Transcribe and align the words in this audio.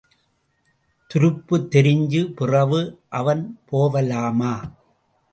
துருப்பு 1.11 1.55
தெரிஞ்ச 1.71 2.23
பிறவு 2.33 2.79
அவன் 3.09 3.43
போவலாமா...? 3.69 4.53